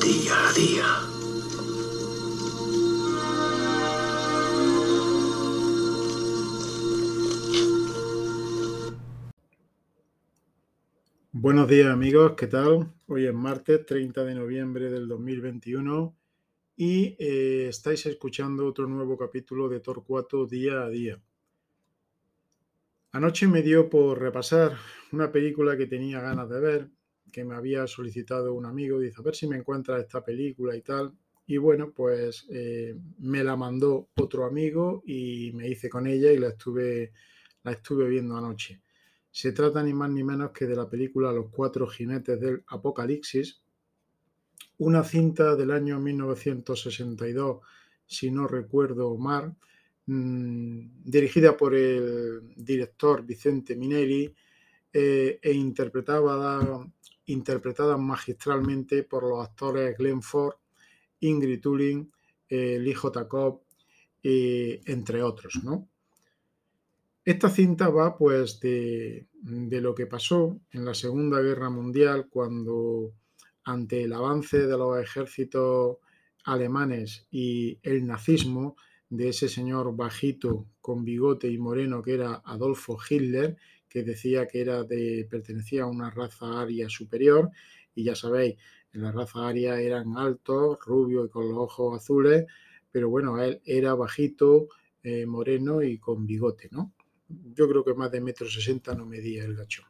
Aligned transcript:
Día 0.00 0.48
a 0.48 0.52
día. 0.52 0.84
Buenos 11.32 11.68
días 11.68 11.88
amigos, 11.88 12.34
¿qué 12.36 12.46
tal? 12.46 12.94
Hoy 13.08 13.26
es 13.26 13.34
martes 13.34 13.84
30 13.84 14.22
de 14.22 14.34
noviembre 14.36 14.88
del 14.88 15.08
2021 15.08 16.16
y 16.76 17.16
eh, 17.18 17.66
estáis 17.68 18.06
escuchando 18.06 18.68
otro 18.68 18.86
nuevo 18.86 19.18
capítulo 19.18 19.68
de 19.68 19.80
Torcuato 19.80 20.46
día 20.46 20.82
a 20.82 20.88
día. 20.88 21.20
Anoche 23.10 23.48
me 23.48 23.62
dio 23.62 23.90
por 23.90 24.20
repasar 24.20 24.76
una 25.10 25.32
película 25.32 25.76
que 25.76 25.88
tenía 25.88 26.20
ganas 26.20 26.48
de 26.48 26.60
ver, 26.60 26.95
que 27.32 27.44
me 27.44 27.54
había 27.54 27.86
solicitado 27.86 28.54
un 28.54 28.66
amigo, 28.66 28.98
dice, 28.98 29.16
a 29.18 29.22
ver 29.22 29.34
si 29.34 29.46
me 29.46 29.56
encuentra 29.56 30.00
esta 30.00 30.24
película 30.24 30.74
y 30.76 30.82
tal. 30.82 31.12
Y 31.46 31.58
bueno, 31.58 31.92
pues 31.92 32.46
eh, 32.50 32.96
me 33.18 33.44
la 33.44 33.56
mandó 33.56 34.08
otro 34.16 34.44
amigo 34.44 35.02
y 35.06 35.52
me 35.54 35.68
hice 35.68 35.88
con 35.88 36.06
ella 36.06 36.32
y 36.32 36.38
la 36.38 36.48
estuve, 36.48 37.12
la 37.62 37.72
estuve 37.72 38.08
viendo 38.08 38.36
anoche. 38.36 38.80
Se 39.30 39.52
trata 39.52 39.82
ni 39.82 39.92
más 39.92 40.10
ni 40.10 40.24
menos 40.24 40.50
que 40.50 40.66
de 40.66 40.74
la 40.74 40.88
película 40.88 41.30
Los 41.30 41.50
cuatro 41.50 41.86
jinetes 41.86 42.40
del 42.40 42.64
Apocalipsis, 42.68 43.60
una 44.78 45.04
cinta 45.04 45.56
del 45.56 45.70
año 45.70 46.00
1962, 46.00 47.60
si 48.06 48.30
no 48.30 48.46
recuerdo 48.46 49.16
mal, 49.16 49.54
mmm, 50.06 51.02
dirigida 51.04 51.56
por 51.56 51.74
el 51.74 52.54
director 52.56 53.24
Vicente 53.24 53.76
Minelli 53.76 54.34
eh, 54.92 55.38
e 55.42 55.52
interpretada, 55.52 56.86
interpretada 57.26 57.96
magistralmente 57.96 59.02
por 59.02 59.22
los 59.24 59.46
actores 59.46 59.96
Glenn 59.96 60.22
Ford, 60.22 60.56
Ingrid 61.20 61.60
Tulin, 61.60 62.12
eh, 62.48 62.78
Lee 62.78 62.94
J. 62.94 63.28
Cobb, 63.28 63.62
entre 64.22 65.22
otros. 65.22 65.60
Esta 67.24 67.48
cinta 67.48 67.88
va 67.90 68.16
pues 68.16 68.58
de, 68.58 69.28
de, 69.32 69.80
lo 69.80 69.94
que 69.94 70.06
pasó 70.06 70.60
en 70.72 70.84
la 70.84 70.94
Segunda 70.94 71.40
Guerra 71.40 71.70
Mundial 71.70 72.26
cuando 72.28 73.12
ante 73.64 74.04
el 74.04 74.12
avance 74.12 74.66
de 74.66 74.78
los 74.78 75.00
ejércitos 75.00 75.98
alemanes 76.44 77.26
y 77.30 77.78
el 77.82 78.06
nazismo 78.06 78.76
de 79.10 79.28
ese 79.30 79.48
señor 79.48 79.94
bajito 79.94 80.66
con 80.80 81.04
bigote 81.04 81.48
y 81.48 81.58
moreno 81.58 82.02
que 82.02 82.14
era 82.14 82.42
Adolfo 82.44 82.96
Hitler, 83.08 83.56
que 83.96 84.02
decía 84.02 84.46
que 84.46 84.60
era 84.60 84.84
de, 84.84 85.26
pertenecía 85.30 85.84
a 85.84 85.86
una 85.86 86.10
raza 86.10 86.60
aria 86.60 86.86
superior 86.86 87.50
y 87.94 88.04
ya 88.04 88.14
sabéis, 88.14 88.56
en 88.92 89.00
la 89.00 89.10
raza 89.10 89.48
aria 89.48 89.80
eran 89.80 90.18
altos, 90.18 90.76
rubios 90.84 91.28
y 91.28 91.30
con 91.30 91.48
los 91.48 91.56
ojos 91.56 92.02
azules, 92.02 92.44
pero 92.92 93.08
bueno, 93.08 93.42
él 93.42 93.62
era 93.64 93.94
bajito, 93.94 94.68
eh, 95.02 95.24
moreno 95.24 95.82
y 95.82 95.96
con 95.96 96.26
bigote, 96.26 96.68
¿no? 96.72 96.92
yo 97.54 97.66
creo 97.70 97.82
que 97.82 97.94
más 97.94 98.10
de 98.10 98.20
metro 98.20 98.46
sesenta 98.46 98.94
no 98.94 99.06
medía 99.06 99.44
el 99.46 99.56
gacho. 99.56 99.84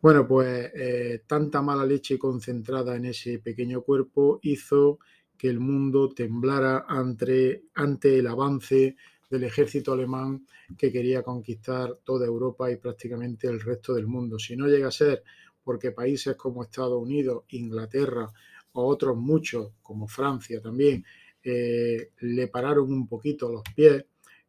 Bueno, 0.00 0.24
pues 0.24 0.70
eh, 0.72 1.22
tanta 1.26 1.62
mala 1.62 1.84
leche 1.84 2.20
concentrada 2.20 2.94
en 2.94 3.06
ese 3.06 3.40
pequeño 3.40 3.82
cuerpo 3.82 4.38
hizo 4.42 5.00
que 5.36 5.48
el 5.48 5.58
mundo 5.58 6.10
temblara 6.14 6.84
ante, 6.86 7.64
ante 7.74 8.20
el 8.20 8.28
avance 8.28 8.94
del 9.28 9.44
ejército 9.44 9.92
alemán 9.92 10.46
que 10.76 10.92
quería 10.92 11.22
conquistar 11.22 11.98
toda 12.04 12.26
Europa 12.26 12.70
y 12.70 12.76
prácticamente 12.76 13.48
el 13.48 13.60
resto 13.60 13.94
del 13.94 14.06
mundo. 14.06 14.38
Si 14.38 14.56
no 14.56 14.66
llega 14.66 14.88
a 14.88 14.92
ser 14.92 15.22
porque 15.62 15.92
países 15.92 16.36
como 16.36 16.62
Estados 16.62 17.02
Unidos, 17.02 17.44
Inglaterra 17.48 18.30
o 18.72 18.86
otros 18.86 19.16
muchos, 19.16 19.72
como 19.82 20.06
Francia 20.06 20.60
también, 20.60 21.04
eh, 21.42 22.10
le 22.20 22.48
pararon 22.48 22.92
un 22.92 23.08
poquito 23.08 23.50
los 23.50 23.62
pies, 23.74 24.04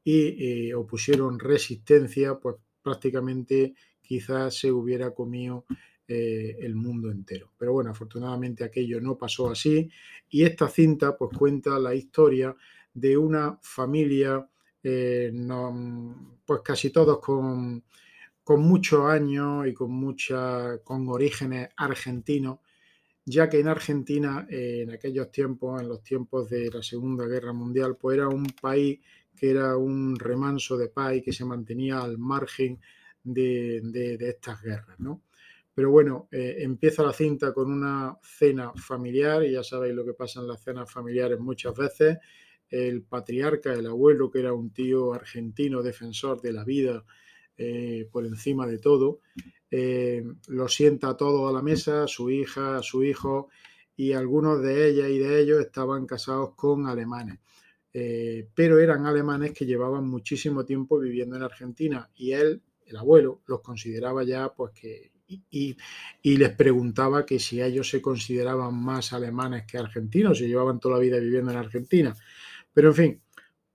y 0.10 0.70
eh, 0.70 0.74
opusieron 0.74 1.38
resistencia, 1.38 2.36
pues 2.36 2.56
prácticamente 2.82 3.74
quizás 4.02 4.58
se 4.58 4.72
hubiera 4.72 5.14
comido 5.14 5.66
eh, 6.08 6.56
el 6.62 6.76
mundo 6.76 7.12
entero. 7.12 7.52
Pero 7.58 7.74
bueno, 7.74 7.90
afortunadamente 7.92 8.64
aquello 8.64 9.02
no 9.02 9.18
pasó 9.18 9.52
así 9.52 9.92
y 10.30 10.44
esta 10.44 10.70
cinta 10.70 11.18
pues 11.18 11.38
cuenta 11.38 11.78
la 11.78 11.94
historia 11.94 12.56
de 12.94 13.18
una 13.18 13.60
familia, 13.62 14.50
eh, 14.90 15.32
no, 15.34 16.40
pues 16.46 16.62
casi 16.62 16.90
todos 16.92 17.20
con, 17.20 17.84
con 18.44 18.62
muchos 18.62 19.06
años 19.06 19.68
y 19.68 19.74
con, 19.74 19.92
mucha, 19.92 20.78
con 20.84 21.08
orígenes 21.10 21.70
argentinos, 21.76 22.60
ya 23.26 23.50
que 23.50 23.60
en 23.60 23.68
Argentina 23.68 24.48
en 24.50 24.92
aquellos 24.92 25.32
tiempos, 25.32 25.82
en 25.82 25.90
los 25.90 26.02
tiempos 26.04 26.50
de 26.50 26.70
la 26.72 26.82
Segunda 26.82 27.26
Guerra 27.26 27.54
Mundial, 27.54 27.98
pues 27.98 28.18
era 28.18 28.30
un 28.30 28.48
país 28.62 29.00
que 29.36 29.50
era 29.52 29.76
un 29.78 30.18
remanso 30.18 30.78
de 30.78 30.90
paz 30.90 31.16
y 31.16 31.22
que 31.22 31.34
se 31.34 31.46
mantenía 31.46 32.00
al 32.00 32.18
margen 32.18 32.80
de 33.24 34.18
estas 34.22 34.62
guerras, 34.62 35.00
¿no? 35.00 35.24
Pero 35.78 35.92
bueno, 35.92 36.28
eh, 36.32 36.56
empieza 36.62 37.04
la 37.04 37.14
cinta 37.14 37.54
con 37.54 37.72
una 37.72 38.18
cena 38.24 38.74
familiar 38.74 39.44
y 39.44 39.52
ya 39.52 39.62
sabéis 39.62 39.94
lo 39.94 40.04
que 40.04 40.16
pasa 40.16 40.40
en 40.40 40.48
las 40.48 40.64
cenas 40.64 40.92
familiares 40.92 41.40
muchas 41.40 41.76
veces. 41.76 42.18
El 42.70 43.04
patriarca, 43.04 43.74
el 43.74 43.88
abuelo, 43.88 44.30
que 44.30 44.40
era 44.40 44.54
un 44.54 44.72
tío 44.72 45.14
argentino 45.14 45.82
defensor 45.82 46.42
de 46.42 46.54
la 46.54 46.64
vida 46.64 47.04
eh, 47.58 48.08
por 48.12 48.26
encima 48.26 48.68
de 48.68 48.78
todo, 48.78 49.22
eh, 49.70 50.24
lo 50.48 50.68
sienta 50.68 51.18
todo 51.18 51.48
a 51.48 51.52
la 51.52 51.62
mesa, 51.62 52.08
su 52.08 52.30
hija, 52.30 52.82
su 52.82 53.04
hijo, 53.04 53.50
y 53.96 54.14
algunos 54.14 54.62
de 54.62 54.90
ella 54.90 55.10
y 55.10 55.18
de 55.18 55.42
ellos 55.42 55.60
estaban 55.60 56.06
casados 56.06 56.54
con 56.56 56.88
alemanes. 56.88 57.40
Eh, 57.94 58.48
pero 58.54 58.80
eran 58.80 59.06
alemanes 59.08 59.54
que 59.54 59.66
llevaban 59.66 60.08
muchísimo 60.08 60.64
tiempo 60.64 61.00
viviendo 61.00 61.36
en 61.36 61.42
Argentina 61.42 62.08
y 62.16 62.32
él, 62.32 62.62
el 62.86 62.96
abuelo, 62.96 63.42
los 63.48 63.62
consideraba 63.62 64.24
ya 64.24 64.54
pues 64.54 64.72
que 64.74 65.12
y, 65.28 65.76
y, 66.22 66.38
les 66.38 66.52
preguntaba 66.52 67.26
que 67.26 67.38
si 67.38 67.62
ellos 67.62 67.90
se 67.90 68.02
consideraban 68.02 68.74
más 68.74 69.12
alemanes 69.12 69.66
que 69.66 69.78
argentinos, 69.78 70.38
si 70.38 70.48
llevaban 70.48 70.80
toda 70.80 70.96
la 70.96 71.02
vida 71.02 71.18
viviendo 71.18 71.52
en 71.52 71.58
Argentina. 71.58 72.16
Pero 72.78 72.90
en 72.90 72.94
fin, 72.96 73.22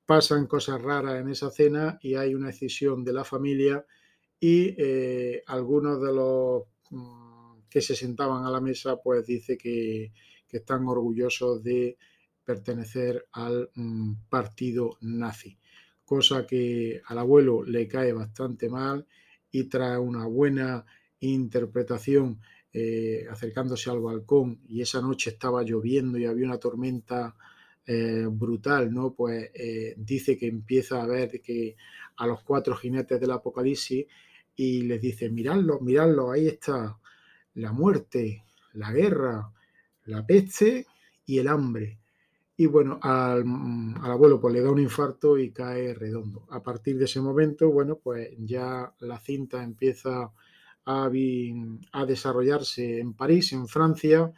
pasan 0.07 0.47
cosas 0.47 0.81
raras 0.81 1.21
en 1.21 1.29
esa 1.29 1.51
cena 1.51 1.99
y 2.01 2.15
hay 2.15 2.37
una 2.37 2.47
decisión 2.47 3.03
de 3.03 3.13
la 3.13 3.25
familia 3.25 3.85
y 4.39 4.77
eh, 4.79 5.43
algunos 5.49 6.01
de 6.01 6.13
los 6.13 6.63
mm, 6.91 7.63
que 7.69 7.81
se 7.81 7.97
sentaban 7.97 8.47
a 8.47 8.51
la 8.53 8.61
mesa 8.61 9.03
pues 9.03 9.27
dice 9.27 9.59
que, 9.59 10.13
que 10.47 10.59
están 10.59 10.87
orgullosos 10.87 11.65
de 11.65 11.99
pertenecer 12.45 13.27
al 13.33 13.71
mm, 13.75 14.29
partido 14.29 14.99
nazi, 15.01 15.59
cosa 16.05 16.47
que 16.47 17.03
al 17.05 17.19
abuelo 17.19 17.65
le 17.65 17.89
cae 17.89 18.13
bastante 18.13 18.69
mal 18.69 19.05
y 19.51 19.65
trae 19.65 19.99
una 19.99 20.27
buena 20.27 20.87
interpretación 21.19 22.41
eh, 22.73 23.27
acercándose 23.29 23.91
al 23.91 23.99
balcón 23.99 24.61
y 24.69 24.81
esa 24.81 25.03
noche 25.03 25.31
estaba 25.31 25.65
lloviendo 25.65 26.19
y 26.19 26.25
había 26.27 26.47
una 26.47 26.59
tormenta 26.59 27.35
eh, 27.87 28.27
brutal, 28.31 28.93
¿no? 28.93 29.15
Pues 29.15 29.51
eh, 29.55 29.95
dice 29.97 30.39
que 30.39 30.47
empieza 30.47 31.03
a 31.03 31.07
ver 31.07 31.41
que 31.41 31.77
a 32.17 32.27
los 32.27 32.43
cuatro 32.43 32.77
jinetes 32.77 33.21
del 33.21 33.33
apocalipsis 33.33 34.07
y 34.55 34.83
les 34.83 35.01
dice, 35.01 35.31
miradlo, 35.31 35.81
miradlo, 35.81 36.31
ahí 36.31 36.47
está 36.47 36.99
la 37.55 37.73
muerte, 37.73 38.45
la 38.75 38.93
guerra, 38.93 39.53
la 40.05 40.25
peste 40.25 40.87
y 41.27 41.39
el 41.39 41.49
hambre. 41.49 41.99
Y 42.57 42.67
bueno, 42.67 43.01
al, 43.03 43.45
al, 44.01 44.11
abuelo 44.11 44.41
pues 44.41 44.55
le 44.55 44.61
da 44.61 44.71
un 44.71 44.79
infarto 44.79 45.39
y 45.39 45.51
cae 45.51 45.95
redondo. 45.95 46.47
A 46.51 46.63
partir 46.63 46.99
de 46.99 47.07
ese 47.07 47.21
momento, 47.21 47.71
bueno, 47.71 47.97
pues 47.97 48.31
ya 48.39 48.95
la 49.01 49.19
cinta 49.19 49.63
empieza 49.63 50.33
a 50.85 52.05
desarrollarse 52.07 53.01
en 53.01 53.15
París, 53.15 53.53
en 53.53 53.69
Francia, 53.69 54.33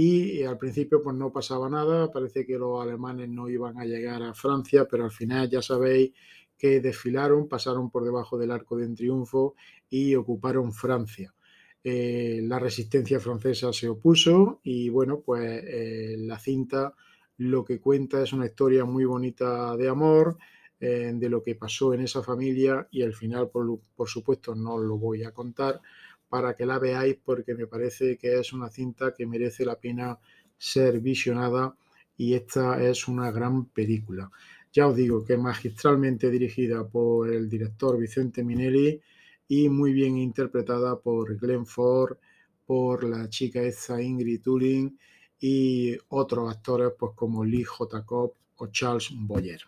y 0.00 0.44
al 0.44 0.56
principio 0.58 1.02
pues 1.02 1.16
no 1.16 1.32
pasaba 1.32 1.68
nada, 1.68 2.12
parece 2.12 2.46
que 2.46 2.56
los 2.56 2.80
alemanes 2.80 3.28
no 3.28 3.48
iban 3.48 3.78
a 3.78 3.84
llegar 3.84 4.22
a 4.22 4.32
Francia, 4.32 4.86
pero 4.88 5.04
al 5.04 5.10
final 5.10 5.50
ya 5.50 5.60
sabéis 5.60 6.12
que 6.56 6.80
desfilaron, 6.80 7.48
pasaron 7.48 7.90
por 7.90 8.04
debajo 8.04 8.38
del 8.38 8.52
arco 8.52 8.76
de 8.76 8.86
triunfo 8.94 9.56
y 9.90 10.14
ocuparon 10.14 10.72
Francia. 10.72 11.34
Eh, 11.82 12.40
la 12.44 12.60
resistencia 12.60 13.18
francesa 13.18 13.72
se 13.72 13.88
opuso 13.88 14.60
y 14.62 14.88
bueno, 14.88 15.20
pues 15.20 15.64
eh, 15.64 16.14
la 16.16 16.38
cinta 16.38 16.94
lo 17.38 17.64
que 17.64 17.80
cuenta 17.80 18.22
es 18.22 18.32
una 18.32 18.46
historia 18.46 18.84
muy 18.84 19.04
bonita 19.04 19.76
de 19.76 19.88
amor, 19.88 20.38
eh, 20.78 21.10
de 21.12 21.28
lo 21.28 21.42
que 21.42 21.56
pasó 21.56 21.92
en 21.92 22.02
esa 22.02 22.22
familia 22.22 22.86
y 22.92 23.02
al 23.02 23.14
final, 23.14 23.48
por, 23.50 23.80
por, 23.96 24.08
supuesto, 24.08 24.54
no 24.54 24.78
lo 24.78 24.96
voy 24.96 25.24
a 25.24 25.32
contar 25.32 25.80
para 26.28 26.54
que 26.54 26.66
la 26.66 26.78
veáis 26.78 27.16
porque 27.24 27.54
me 27.54 27.66
parece 27.66 28.16
que 28.16 28.38
es 28.38 28.52
una 28.52 28.68
cinta 28.70 29.14
que 29.14 29.26
merece 29.26 29.64
la 29.64 29.78
pena 29.78 30.18
ser 30.56 31.00
visionada 31.00 31.74
y 32.16 32.34
esta 32.34 32.82
es 32.82 33.08
una 33.08 33.30
gran 33.30 33.66
película. 33.66 34.30
Ya 34.72 34.86
os 34.86 34.96
digo 34.96 35.24
que 35.24 35.36
magistralmente 35.36 36.30
dirigida 36.30 36.86
por 36.86 37.30
el 37.32 37.48
director 37.48 37.98
Vicente 37.98 38.44
Minelli 38.44 39.00
y 39.48 39.68
muy 39.68 39.92
bien 39.92 40.18
interpretada 40.18 40.98
por 40.98 41.38
Glenn 41.38 41.64
Ford, 41.66 42.18
por 42.66 43.04
la 43.04 43.28
chica 43.28 43.62
esta 43.62 44.02
Ingrid 44.02 44.42
Tulin 44.42 44.98
y 45.40 45.96
otros 46.08 46.50
actores 46.50 46.92
pues 46.98 47.12
como 47.14 47.44
Lee 47.44 47.64
J. 47.64 48.04
Cobb 48.04 48.34
o 48.56 48.66
Charles 48.66 49.10
Boyer. 49.12 49.62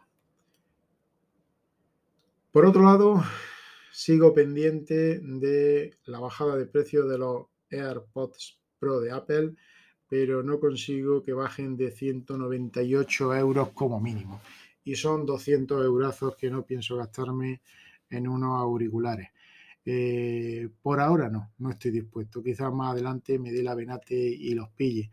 Por 2.52 2.66
otro 2.66 2.82
lado, 2.82 3.22
sigo 4.00 4.32
pendiente 4.32 5.20
de 5.20 5.98
la 6.06 6.20
bajada 6.20 6.56
de 6.56 6.64
precio 6.64 7.06
de 7.06 7.18
los 7.18 7.48
AirPods 7.68 8.58
Pro 8.78 8.98
de 8.98 9.10
Apple, 9.10 9.52
pero 10.08 10.42
no 10.42 10.58
consigo 10.58 11.22
que 11.22 11.34
bajen 11.34 11.76
de 11.76 11.90
198 11.90 13.36
euros 13.36 13.68
como 13.74 14.00
mínimo. 14.00 14.40
Y 14.84 14.94
son 14.94 15.26
200 15.26 15.84
eurazos 15.84 16.34
que 16.34 16.48
no 16.48 16.64
pienso 16.64 16.96
gastarme 16.96 17.60
en 18.08 18.26
unos 18.26 18.58
auriculares. 18.58 19.28
Eh, 19.84 20.70
por 20.80 20.98
ahora 20.98 21.28
no, 21.28 21.52
no 21.58 21.68
estoy 21.68 21.90
dispuesto. 21.90 22.42
Quizás 22.42 22.72
más 22.72 22.92
adelante 22.92 23.38
me 23.38 23.52
dé 23.52 23.62
la 23.62 23.74
venate 23.74 24.16
y 24.16 24.54
los 24.54 24.70
pille, 24.70 25.10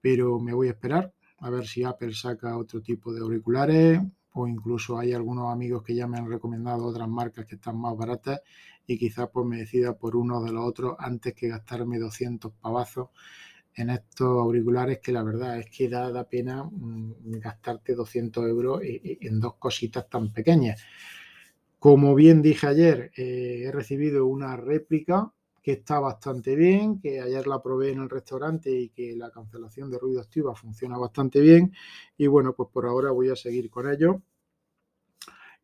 pero 0.00 0.38
me 0.38 0.54
voy 0.54 0.68
a 0.68 0.72
esperar 0.72 1.12
a 1.38 1.50
ver 1.50 1.66
si 1.66 1.82
Apple 1.82 2.14
saca 2.14 2.56
otro 2.56 2.80
tipo 2.82 3.12
de 3.12 3.20
auriculares 3.20 4.00
o 4.38 4.46
incluso 4.46 4.98
hay 4.98 5.12
algunos 5.12 5.52
amigos 5.52 5.82
que 5.82 5.94
ya 5.94 6.06
me 6.06 6.18
han 6.18 6.28
recomendado 6.28 6.86
otras 6.86 7.08
marcas 7.08 7.46
que 7.46 7.56
están 7.56 7.78
más 7.78 7.96
baratas 7.96 8.40
y 8.86 8.98
quizás 8.98 9.28
pues 9.32 9.46
me 9.46 9.58
decida 9.58 9.96
por 9.96 10.16
uno 10.16 10.42
de 10.42 10.52
los 10.52 10.64
otros 10.64 10.96
antes 10.98 11.34
que 11.34 11.48
gastarme 11.48 11.98
200 11.98 12.52
pavazos 12.60 13.08
en 13.74 13.90
estos 13.90 14.28
auriculares 14.28 14.98
que 15.00 15.12
la 15.12 15.22
verdad 15.22 15.58
es 15.58 15.66
que 15.70 15.88
da, 15.88 16.24
pena 16.28 16.64
mm, 16.64 17.38
gastarte 17.40 17.94
200 17.94 18.46
euros 18.46 18.80
en 18.82 19.40
dos 19.40 19.54
cositas 19.56 20.08
tan 20.08 20.32
pequeñas. 20.32 20.82
Como 21.78 22.14
bien 22.14 22.42
dije 22.42 22.66
ayer, 22.66 23.12
eh, 23.16 23.64
he 23.66 23.72
recibido 23.72 24.26
una 24.26 24.56
réplica 24.56 25.32
que 25.62 25.72
está 25.72 26.00
bastante 26.00 26.56
bien, 26.56 26.98
que 26.98 27.20
ayer 27.20 27.46
la 27.46 27.62
probé 27.62 27.92
en 27.92 28.00
el 28.00 28.08
restaurante 28.08 28.70
y 28.70 28.88
que 28.88 29.14
la 29.14 29.30
cancelación 29.30 29.90
de 29.90 29.98
ruido 29.98 30.20
activa 30.20 30.54
funciona 30.54 30.96
bastante 30.96 31.40
bien. 31.40 31.72
Y 32.16 32.26
bueno, 32.26 32.54
pues 32.54 32.70
por 32.72 32.86
ahora 32.86 33.10
voy 33.10 33.28
a 33.28 33.36
seguir 33.36 33.68
con 33.68 33.86
ello. 33.86 34.22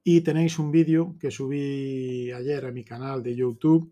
Y 0.07 0.21
tenéis 0.21 0.59
un 0.59 0.71
vídeo 0.71 1.17
que 1.19 1.31
subí 1.31 2.31
ayer 2.31 2.67
a 2.67 2.71
mi 2.71 2.85
canal 2.85 3.23
de 3.23 3.35
YouTube, 3.35 3.91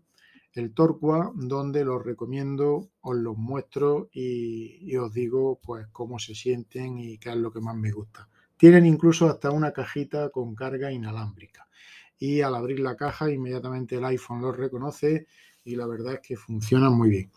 el 0.53 0.71
Torqua, 0.71 1.31
donde 1.33 1.83
los 1.83 2.05
recomiendo, 2.05 2.91
os 3.01 3.15
los 3.15 3.35
muestro 3.35 4.09
y, 4.13 4.95
os 4.95 5.11
digo 5.11 5.59
pues 5.63 5.87
cómo 5.91 6.19
se 6.19 6.35
sienten 6.35 6.99
y 6.99 7.17
qué 7.17 7.31
es 7.31 7.37
lo 7.37 7.51
que 7.51 7.61
más 7.61 7.75
me 7.75 7.91
gusta. 7.91 8.29
Tienen 8.55 8.85
incluso 8.85 9.27
hasta 9.27 9.49
una 9.49 9.71
cajita 9.71 10.29
con 10.29 10.53
carga 10.53 10.91
inalámbrica. 10.91 11.67
Y 12.19 12.41
al 12.41 12.53
abrir 12.53 12.79
la 12.79 12.95
caja, 12.95 13.31
inmediatamente 13.31 13.95
el 13.95 14.05
iPhone 14.05 14.39
los 14.39 14.55
reconoce 14.55 15.25
y 15.65 15.75
la 15.75 15.87
verdad 15.87 16.13
es 16.13 16.19
que 16.19 16.37
funciona 16.37 16.91
muy 16.91 17.09
bien. 17.09 17.31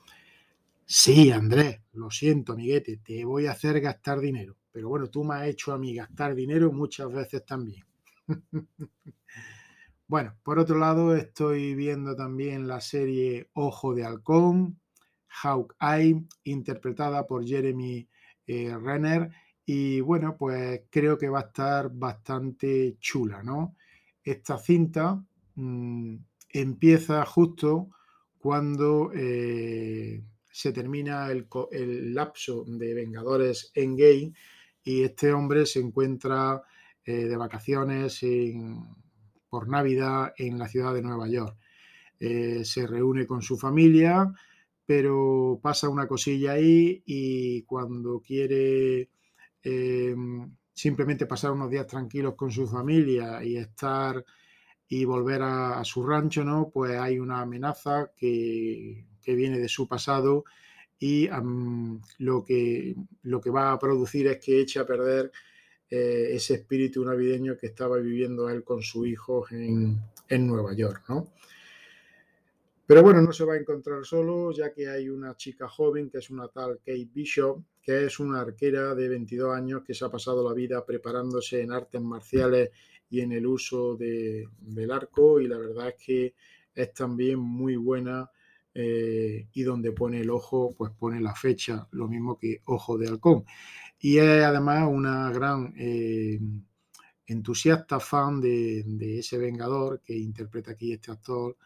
Sí, 0.84 1.31
Andrés, 1.31 1.81
lo 1.94 2.11
siento, 2.11 2.52
amiguete, 2.52 2.99
te 2.99 3.25
voy 3.25 3.46
a 3.46 3.52
hacer 3.52 3.81
gastar 3.81 4.20
dinero. 4.20 4.55
Pero 4.70 4.90
bueno, 4.90 5.08
tú 5.08 5.25
me 5.25 5.37
has 5.37 5.49
hecho 5.49 5.72
a 5.72 5.79
mí 5.79 5.94
gastar 5.94 6.34
dinero 6.34 6.70
muchas 6.70 7.11
veces 7.11 7.43
también. 7.46 7.87
bueno, 10.06 10.37
por 10.43 10.58
otro 10.58 10.78
lado, 10.78 11.17
estoy 11.17 11.75
viendo 11.75 12.17
también 12.17 12.67
la 12.67 12.81
serie 12.81 13.50
Ojo 13.55 13.94
de 13.94 14.05
Halcón, 14.05 14.81
Hawkeye, 15.28 16.25
interpretada 16.44 17.26
por 17.26 17.46
Jeremy 17.46 18.08
eh, 18.46 18.76
Renner. 18.81 19.31
Y 19.64 20.00
bueno, 20.00 20.37
pues 20.38 20.82
creo 20.90 21.19
que 21.19 21.28
va 21.28 21.40
a 21.40 21.46
estar 21.46 21.90
bastante 21.93 22.96
chula, 23.00 23.43
¿no? 23.43 23.76
Esta 24.23 24.58
cinta 24.58 25.22
mm, 25.56 26.17
empieza 26.50 27.25
justo 27.26 27.90
cuando 28.38 29.11
eh, 29.12 30.22
se 30.52 30.72
termina 30.72 31.31
el, 31.31 31.49
lapso 32.14 32.64
de 32.67 32.94
Vengadores 32.94 33.72
Endgame 33.75 34.32
y 34.84 35.02
este 35.02 35.32
hombre 35.32 35.67
se 35.67 35.81
encuentra 35.81 36.62
eh, 37.06 37.26
de 37.26 37.37
vacaciones 37.37 38.20
por 39.49 39.69
Navidad 39.69 40.35
en 40.37 40.58
la 40.58 40.69
ciudad 40.69 40.93
de 40.93 41.03
Nueva 41.03 41.29
York. 41.29 41.56
Eh, 42.19 42.64
se 42.64 42.87
reúne 42.87 43.26
con 43.26 43.43
su 43.43 43.56
familia, 43.56 44.32
pero 44.85 45.58
pasa 45.62 45.88
una 45.88 46.06
cosilla 46.06 46.53
ahí 46.53 47.03
y 47.06 47.62
cuando 47.62 48.20
quiere 48.20 49.11
simplemente 50.73 51.26
pasar 51.26 51.50
unos 51.50 51.70
días 51.70 51.87
tranquilos 51.87 52.35
con 52.35 52.53
su 52.53 52.69
familia 52.69 53.43
y 53.43 53.56
estar 53.56 54.25
y 54.88 55.05
volver 55.05 55.43
a, 55.43 55.82
su 55.85 56.06
rancho, 56.06 56.44
¿no? 56.44 56.70
Pues 56.73 56.99
hay 56.99 57.19
una 57.19 57.41
amenaza 57.41 58.12
que, 58.17 59.05
viene 59.26 59.58
de 59.58 59.69
su 59.69 59.88
pasado 59.88 60.44
y 60.99 61.29
lo, 62.19 62.44
que, 62.44 62.94
lo 63.23 63.41
que 63.41 63.50
va 63.50 63.73
a 63.73 63.79
producir 63.79 64.29
es 64.29 64.38
que 64.38 64.61
eche 64.61 64.79
a 64.79 64.87
perder 64.87 65.32
eh, 65.88 66.30
ese 66.32 66.54
espíritu 66.54 67.04
navideño 67.04 67.56
que 67.56 67.68
estaba 67.68 67.96
viviendo 67.98 68.50
él 68.50 68.64
con 68.64 68.82
su 68.82 69.06
hijo 69.06 69.46
en, 69.50 70.00
Nueva 70.28 70.74
York, 70.74 71.04
¿no? 71.08 71.32
Pero 72.86 73.02
bueno, 73.02 73.22
no 73.22 73.32
se 73.32 73.44
va 73.44 73.54
a 73.54 73.58
encontrar 73.58 74.04
solo, 74.04 74.52
ya 74.52 74.72
que 74.72 74.88
hay 74.88 75.08
una 75.08 75.36
chica 75.36 75.68
joven 75.68 76.08
que 76.08 76.18
es 76.18 76.30
una 76.30 76.48
tal 76.48 76.78
Kate 76.78 77.08
Bishop, 77.12 77.62
que 77.80 78.06
es 78.06 78.18
una 78.20 78.40
arquera 78.40 78.94
de 78.94 79.08
22 79.08 79.54
años 79.54 79.82
que 79.84 79.94
se 79.94 80.04
ha 80.04 80.10
pasado 80.10 80.48
la 80.48 80.54
vida 80.54 80.84
preparándose 80.84 81.60
en 81.60 81.72
artes 81.72 82.00
marciales 82.00 82.70
y 83.08 83.20
en 83.20 83.32
el 83.32 83.46
uso 83.46 83.96
del 83.96 84.90
arco 84.90 85.40
y 85.40 85.46
la 85.46 85.58
verdad 85.58 85.88
es 85.88 85.94
que 86.04 86.34
es 86.74 86.92
también 86.92 87.38
muy 87.38 87.76
buena 87.76 88.30
eh, 88.74 89.46
y 89.52 89.62
donde 89.62 89.92
pone 89.92 90.20
el 90.20 90.30
ojo 90.30 90.74
pues 90.76 90.92
pone 90.92 91.20
la 91.20 91.34
fecha, 91.34 91.88
lo 91.92 92.08
mismo 92.08 92.36
que 92.38 92.60
ojo 92.66 92.98
de 92.98 93.08
halcón. 93.08 93.44
Y 93.98 94.19
es 94.19 94.44
además 94.44 94.88
una 94.88 95.31
gran 95.31 95.75
eh, 95.76 96.38
entusiasta 97.26 97.98
fan 98.00 98.40
de, 98.40 99.19
ese 99.19 99.38
Vengador 99.38 100.00
que 100.04 100.16
interpreta 100.16 100.72
aquí 100.72 100.93
este 100.93 101.12
actor, 101.12 101.56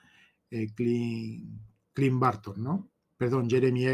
eh, 0.51 0.69
Clint, 0.75 2.21
Barton, 2.21 2.63
¿no? 2.63 2.89
Perdón, 3.17 3.51
Jeremy, 3.51 3.85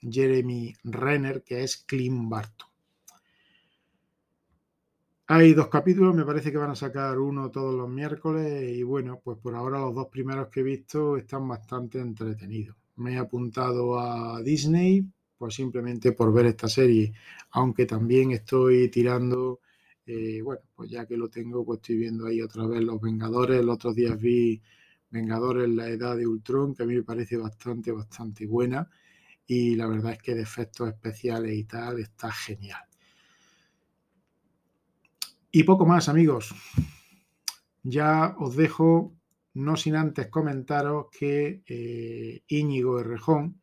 Jeremy 0.00 0.74
Renner, 0.84 1.42
que 1.42 1.62
es 1.62 1.76
Clint 1.84 2.28
Barton. 2.28 2.72
Hay 5.34 5.54
dos 5.54 5.68
capítulos, 5.68 6.14
me 6.14 6.26
parece 6.26 6.52
que 6.52 6.58
van 6.58 6.72
a 6.72 6.74
sacar 6.74 7.18
uno 7.18 7.50
todos 7.50 7.74
los 7.74 7.88
miércoles 7.88 8.70
y 8.70 8.82
bueno, 8.82 9.18
pues 9.24 9.38
por 9.38 9.54
ahora 9.54 9.80
los 9.80 9.94
dos 9.94 10.08
primeros 10.08 10.48
que 10.48 10.60
he 10.60 10.62
visto 10.62 11.16
están 11.16 11.48
bastante 11.48 12.00
entretenidos. 12.00 12.76
Me 12.96 13.14
he 13.14 13.18
apuntado 13.18 13.98
a 13.98 14.42
Disney, 14.42 15.06
simplemente 15.50 16.12
por 16.12 16.32
ver 16.32 16.46
esta 16.46 16.68
serie, 16.68 17.12
aunque 17.52 17.86
también 17.86 18.32
estoy 18.32 18.88
tirando, 18.88 19.60
eh, 20.06 20.40
bueno, 20.42 20.62
pues 20.74 20.90
ya 20.90 21.06
que 21.06 21.16
lo 21.16 21.28
tengo, 21.28 21.64
pues 21.64 21.78
estoy 21.78 21.96
viendo 21.96 22.26
ahí 22.26 22.40
otra 22.40 22.66
vez 22.66 22.82
Los 22.82 23.00
Vengadores. 23.00 23.64
Los 23.64 23.74
otros 23.76 23.94
días 23.94 24.20
vi 24.20 24.60
Vengadores 25.10 25.68
la 25.68 25.88
Edad 25.88 26.16
de 26.16 26.26
Ultron, 26.26 26.74
que 26.74 26.82
a 26.82 26.86
mí 26.86 26.94
me 26.94 27.02
parece 27.02 27.36
bastante, 27.36 27.92
bastante 27.92 28.46
buena 28.46 28.88
y 29.46 29.74
la 29.74 29.86
verdad 29.86 30.12
es 30.12 30.18
que 30.22 30.34
de 30.34 30.42
efectos 30.42 30.88
especiales 30.88 31.54
y 31.54 31.64
tal 31.64 32.00
está 32.00 32.30
genial. 32.32 32.82
Y 35.50 35.64
poco 35.64 35.84
más, 35.84 36.08
amigos. 36.08 36.54
Ya 37.82 38.34
os 38.38 38.56
dejo, 38.56 39.14
no 39.54 39.76
sin 39.76 39.96
antes 39.96 40.28
comentaros 40.28 41.06
que 41.10 41.62
eh, 41.66 42.42
Íñigo 42.46 43.00
Errejón 43.00 43.60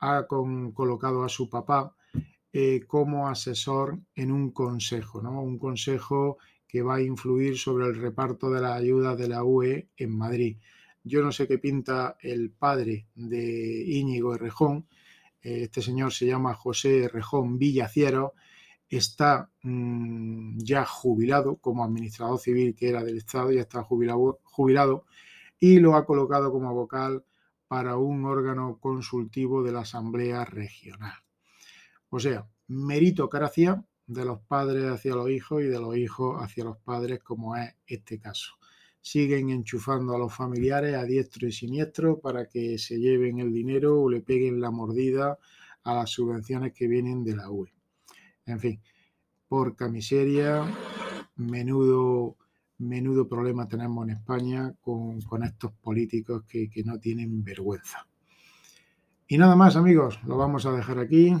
ha 0.00 0.26
colocado 0.26 1.24
a 1.24 1.28
su 1.28 1.48
papá 1.48 1.94
eh, 2.52 2.80
como 2.86 3.28
asesor 3.28 3.98
en 4.14 4.32
un 4.32 4.50
consejo, 4.52 5.22
¿no? 5.22 5.42
Un 5.42 5.58
consejo 5.58 6.38
que 6.66 6.82
va 6.82 6.96
a 6.96 7.02
influir 7.02 7.58
sobre 7.58 7.86
el 7.86 7.96
reparto 7.96 8.50
de 8.50 8.60
la 8.60 8.74
ayuda 8.74 9.16
de 9.16 9.28
la 9.28 9.44
UE 9.44 9.88
en 9.96 10.16
Madrid. 10.16 10.58
Yo 11.02 11.22
no 11.22 11.32
sé 11.32 11.48
qué 11.48 11.58
pinta 11.58 12.16
el 12.20 12.50
padre 12.50 13.06
de 13.14 13.84
Íñigo 13.86 14.34
Errejón. 14.34 14.86
Eh, 15.42 15.62
este 15.64 15.82
señor 15.82 16.12
se 16.12 16.26
llama 16.26 16.54
José 16.54 17.04
Errejón 17.04 17.58
Villaciero 17.58 18.34
está 18.88 19.50
mm, 19.62 20.58
ya 20.58 20.84
jubilado 20.84 21.56
como 21.56 21.84
administrador 21.84 22.38
civil 22.38 22.74
que 22.74 22.88
era 22.88 23.04
del 23.04 23.18
Estado, 23.18 23.52
ya 23.52 23.60
está 23.60 23.82
jubilado, 23.82 24.40
jubilado 24.44 25.04
y 25.60 25.78
lo 25.80 25.94
ha 25.94 26.06
colocado 26.06 26.50
como 26.52 26.72
vocal 26.74 27.24
para 27.68 27.98
un 27.98 28.24
órgano 28.24 28.78
consultivo 28.80 29.62
de 29.62 29.72
la 29.72 29.80
Asamblea 29.80 30.44
Regional. 30.44 31.14
O 32.08 32.18
sea, 32.18 32.48
meritocracia 32.66 33.84
de 34.06 34.24
los 34.24 34.40
padres 34.40 34.86
hacia 34.86 35.14
los 35.14 35.30
hijos 35.30 35.62
y 35.62 35.66
de 35.66 35.78
los 35.78 35.96
hijos 35.96 36.42
hacia 36.42 36.64
los 36.64 36.78
padres, 36.78 37.20
como 37.22 37.54
es 37.56 37.74
este 37.86 38.18
caso. 38.18 38.54
Siguen 39.00 39.50
enchufando 39.50 40.14
a 40.14 40.18
los 40.18 40.34
familiares 40.34 40.96
a 40.96 41.04
diestro 41.04 41.46
y 41.46 41.52
siniestro 41.52 42.18
para 42.18 42.48
que 42.48 42.78
se 42.78 42.98
lleven 42.98 43.38
el 43.38 43.52
dinero 43.52 44.00
o 44.00 44.10
le 44.10 44.22
peguen 44.22 44.60
la 44.60 44.70
mordida 44.70 45.38
a 45.84 45.94
las 45.94 46.10
subvenciones 46.10 46.72
que 46.72 46.88
vienen 46.88 47.22
de 47.22 47.36
la 47.36 47.50
UE. 47.50 47.72
En 48.46 48.58
fin, 48.58 48.80
porca 49.46 49.88
miseria, 49.88 50.64
menudo, 51.36 52.36
menudo 52.78 53.28
problema 53.28 53.68
tenemos 53.68 54.04
en 54.04 54.14
España 54.14 54.74
con, 54.80 55.20
estos 55.42 55.72
políticos 55.72 56.44
que, 56.48 56.70
no 56.84 56.98
tienen 56.98 57.42
vergüenza. 57.42 58.06
Y 59.26 59.36
nada 59.36 59.56
más, 59.56 59.76
amigos, 59.76 60.20
lo 60.24 60.36
vamos 60.36 60.64
a 60.64 60.72
dejar 60.72 60.98
aquí. 60.98 61.34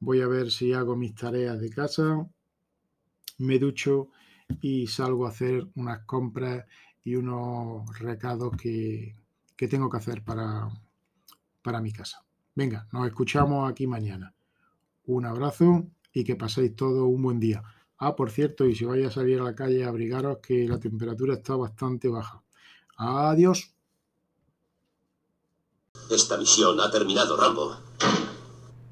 Voy 0.00 0.20
a 0.20 0.26
ver 0.26 0.50
si 0.50 0.72
hago 0.72 0.96
mis 0.96 1.14
tareas 1.14 1.60
de 1.60 1.70
casa, 1.70 2.26
me 3.38 3.58
ducho 3.58 4.08
y 4.60 4.86
salgo 4.86 5.26
a 5.26 5.30
hacer 5.30 5.68
unas 5.74 6.04
compras 6.04 6.66
y 7.04 7.14
unos 7.14 7.98
recados 7.98 8.56
que, 8.56 9.16
que 9.56 9.68
tengo 9.68 9.88
que 9.88 9.98
hacer 9.98 10.22
para, 10.22 10.68
para 11.62 11.80
mi 11.80 11.92
casa. 11.92 12.24
Venga, 12.54 12.88
nos 12.92 13.06
escuchamos 13.06 13.70
aquí 13.70 13.86
mañana. 13.86 14.34
Un 15.04 15.24
abrazo 15.24 15.86
y 16.12 16.24
que 16.24 16.36
paséis 16.36 16.74
todo 16.74 17.06
un 17.06 17.22
buen 17.22 17.40
día. 17.40 17.62
Ah, 18.02 18.16
por 18.16 18.30
cierto, 18.30 18.64
y 18.64 18.74
si 18.74 18.86
vais 18.86 19.06
a 19.06 19.10
salir 19.10 19.38
a 19.40 19.44
la 19.44 19.54
calle, 19.54 19.84
abrigaros 19.84 20.38
que 20.38 20.66
la 20.66 20.80
temperatura 20.80 21.34
está 21.34 21.54
bastante 21.54 22.08
baja. 22.08 22.42
Adiós. 22.96 23.74
Esta 26.10 26.38
misión 26.38 26.80
ha 26.80 26.90
terminado, 26.90 27.36
Rambo. 27.36 27.89